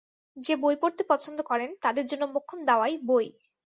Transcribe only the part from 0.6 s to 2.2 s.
বই পড়তে পছন্দ করেন তাঁদের